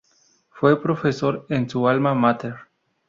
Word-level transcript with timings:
Fue 0.49 0.81
profesor 0.81 1.45
en 1.49 1.69
su 1.69 1.87
alma 1.87 2.15
máter. 2.15 2.55